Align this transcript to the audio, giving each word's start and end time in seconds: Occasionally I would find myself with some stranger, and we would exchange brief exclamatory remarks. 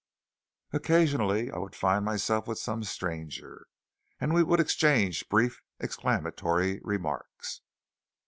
Occasionally 0.73 1.51
I 1.51 1.59
would 1.59 1.75
find 1.75 2.03
myself 2.03 2.47
with 2.47 2.57
some 2.57 2.83
stranger, 2.83 3.67
and 4.19 4.33
we 4.33 4.41
would 4.41 4.59
exchange 4.59 5.29
brief 5.29 5.61
exclamatory 5.79 6.79
remarks. 6.83 7.61